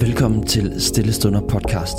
[0.00, 1.96] Velkommen til Stillestunder podcast.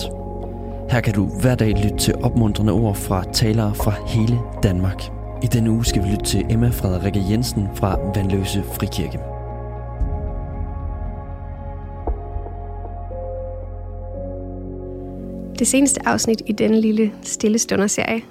[0.89, 5.03] Her kan du hver dag lytte til opmuntrende ord fra talere fra hele Danmark.
[5.43, 9.19] I denne uge skal vi lytte til Emma Frederikke Jensen fra Vandløse Frikirke.
[15.59, 18.21] Det seneste afsnit i denne lille stille serie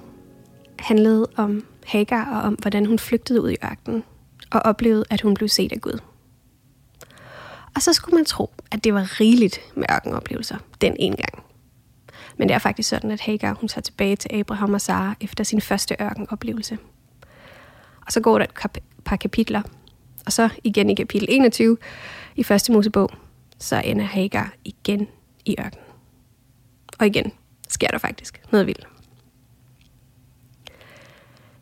[0.78, 4.02] handlede om Hagar og om, hvordan hun flygtede ud i ørkenen
[4.50, 6.09] og oplevede, at hun blev set af Gud.
[7.74, 11.42] Og så skulle man tro, at det var rigeligt med ørkenoplevelser den ene gang.
[12.36, 15.44] Men det er faktisk sådan, at Hagar hun tager tilbage til Abraham og Sara efter
[15.44, 16.78] sin første ørkenoplevelse.
[18.06, 19.62] Og så går der et kap- par kapitler,
[20.26, 21.76] og så igen i kapitel 21
[22.36, 23.10] i første Mosebog,
[23.58, 25.08] så ender Hagar igen
[25.44, 25.84] i ørkenen.
[26.98, 27.32] Og igen
[27.68, 28.88] sker der faktisk noget vildt.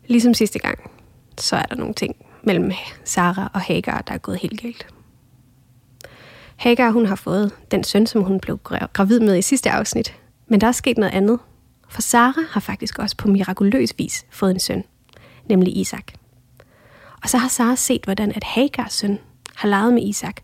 [0.07, 0.91] Ligesom sidste gang,
[1.39, 2.73] så er der nogle ting mellem
[3.05, 4.87] Sara og Hagar, der er gået helt galt.
[6.59, 8.59] Hagar hun har fået den søn, som hun blev
[8.93, 10.15] gravid med i sidste afsnit.
[10.47, 11.39] Men der er sket noget andet.
[11.89, 14.85] For Sara har faktisk også på mirakuløs vis fået en søn,
[15.49, 16.13] nemlig Isak.
[17.23, 19.19] Og så har Sara set, hvordan at Hagars søn
[19.57, 20.41] har leget med Isak,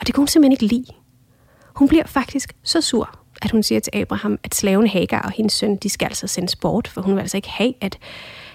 [0.00, 0.92] og det kunne hun simpelthen ikke lide.
[1.74, 5.52] Hun bliver faktisk så sur, at hun siger til Abraham, at slaven Hagar og hendes
[5.52, 7.98] søn, de skal altså sendes bort, for hun vil altså ikke have, at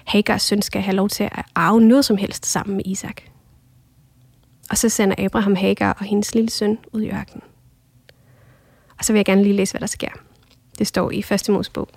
[0.04, 3.22] Hagars søn skal have lov til at arve noget som helst sammen med Isak.
[4.70, 7.42] Og så sender Abraham Hagar og hendes lille søn ud i ørkenen.
[8.98, 10.10] Og så vil jeg gerne lige læse, hvad der sker.
[10.78, 11.48] Det står i 1.
[11.48, 11.88] Mosebog,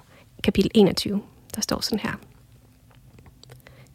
[0.43, 1.21] kapitel 21.
[1.55, 2.11] Der står sådan her.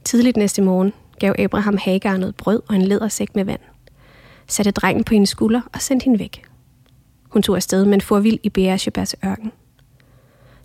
[0.04, 3.60] Tidligt næste morgen gav Abraham Hagar noget brød og en lædersæk med vand.
[4.46, 6.42] Satte drengen på hendes skulder og sendte hende væk.
[7.28, 9.52] Hun tog afsted, men for vild i Beershebas ørken.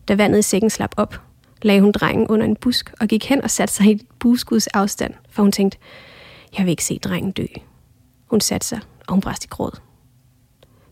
[0.08, 1.22] Da vandet i sækken slap op,
[1.62, 5.14] lagde hun drengen under en busk og gik hen og satte sig i buskuds afstand,
[5.30, 5.78] for hun tænkte,
[6.58, 7.46] jeg vil ikke se drengen dø.
[8.32, 9.80] Hun satte sig, og hun bræst i gråd.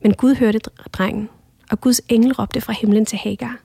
[0.01, 0.59] Men Gud hørte
[0.93, 1.29] drengen,
[1.71, 3.57] og Guds engel råbte fra himlen til Hagar.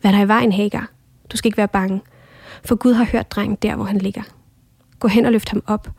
[0.00, 0.90] Hvad der i vejen, Hagar?
[1.32, 2.00] Du skal ikke være bange,
[2.64, 4.22] for Gud har hørt drengen der, hvor han ligger.
[4.98, 5.90] Gå hen og løft ham op,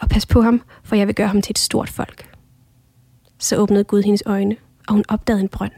[0.00, 2.36] og pas på ham, for jeg vil gøre ham til et stort folk.
[3.38, 4.56] Så åbnede Gud hendes øjne,
[4.88, 5.72] og hun opdagede en brønd.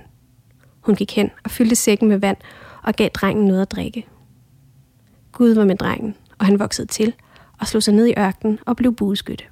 [0.81, 2.37] Hun gik hen og fyldte sækken med vand
[2.83, 4.07] og gav drengen noget at drikke.
[5.33, 7.15] Gud var med drengen, og han voksede til
[7.61, 9.45] og slog sig ned i ørkenen og blev bueskytte.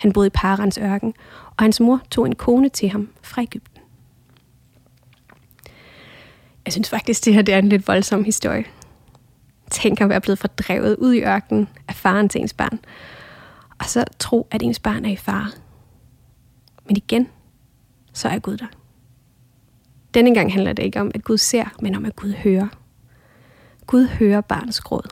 [0.00, 1.14] Han boede i Parans ørken,
[1.56, 3.80] og hans mor tog en kone til ham fra Ægypten.
[6.64, 8.64] Jeg synes faktisk, det her det er en lidt voldsom historie.
[9.70, 12.80] Tænk at være blevet fordrevet ud i ørkenen af faren til ens barn,
[13.78, 15.50] og så tro, at ens barn er i fare.
[16.86, 17.28] Men igen,
[18.12, 18.66] så er Gud der.
[20.14, 22.68] Denne gang handler det ikke om, at Gud ser, men om, at Gud hører.
[23.86, 25.08] Gud hører barnets gråd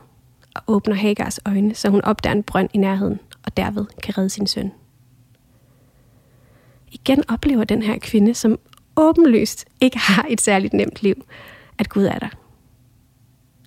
[0.55, 4.29] og åbner Hagars øjne, så hun opdager en brønd i nærheden og derved kan redde
[4.29, 4.71] sin søn.
[6.91, 8.59] Igen oplever den her kvinde, som
[8.95, 11.25] åbenlyst ikke har et særligt nemt liv,
[11.77, 12.29] at Gud er der.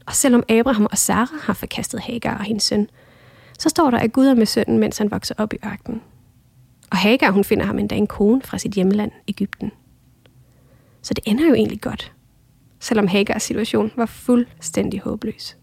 [0.06, 2.88] Og selvom Abraham og Sara har forkastet Hagar og hendes søn,
[3.58, 6.02] så står der, at Gud er med sønnen, mens han vokser op i ørkenen.
[6.90, 9.72] Og Hagar, hun finder ham endda en kone fra sit hjemland, Ægypten.
[11.02, 12.12] Så det ender jo egentlig godt,
[12.80, 15.56] selvom Hagars situation var fuldstændig håbløs.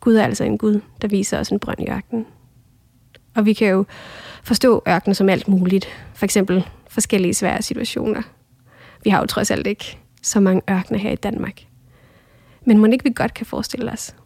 [0.00, 2.26] Gud er altså en Gud, der viser os en brønd i ørkenen.
[3.34, 3.84] Og vi kan jo
[4.42, 5.88] forstå ørkenen som alt muligt.
[6.14, 8.22] For eksempel forskellige svære situationer.
[9.04, 11.66] Vi har jo trods alt ikke så mange ørkener her i Danmark.
[12.64, 14.16] Men må ikke vi godt kan forestille os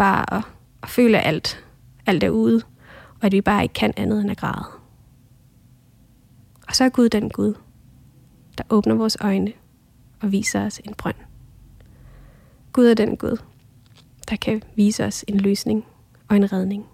[0.00, 0.44] bare at,
[0.82, 1.64] at føle alt,
[2.06, 2.62] alt derude,
[3.20, 4.64] og at vi bare ikke kan andet end at græde.
[6.68, 7.54] Og så er Gud den Gud,
[8.58, 9.52] der åbner vores øjne
[10.20, 11.16] og viser os en brønd.
[12.72, 13.42] Gud er den Gud,
[14.30, 15.84] der kan vise os en løsning
[16.28, 16.86] og en redning.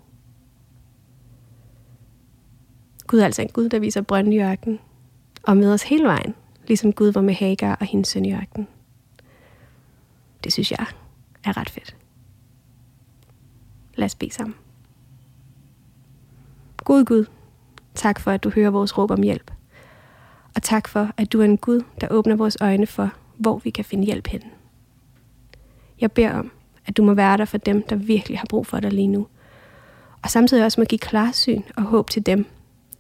[3.07, 4.79] Gud er altså en Gud, der viser brønden i ørkenen,
[5.43, 6.35] og med os hele vejen,
[6.67, 8.69] ligesom Gud var med Hagar og hendes søn i ørkenen.
[10.45, 10.87] Det synes jeg
[11.45, 11.97] er ret fedt.
[13.95, 14.55] Lad os bede sammen.
[16.77, 17.25] God Gud,
[17.95, 19.51] tak for, at du hører vores råb om hjælp.
[20.55, 23.71] Og tak for, at du er en Gud, der åbner vores øjne for, hvor vi
[23.71, 24.43] kan finde hjælp hen.
[26.01, 26.53] Jeg beder om,
[26.87, 29.27] at du må være der for dem, der virkelig har brug for dig lige nu.
[30.23, 32.47] Og samtidig også må give klarsyn og håb til dem,